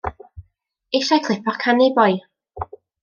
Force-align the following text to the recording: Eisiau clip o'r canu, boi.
Eisiau 0.99 1.21
clip 1.27 1.51
o'r 1.53 1.59
canu, 1.65 1.91
boi. 2.01 2.17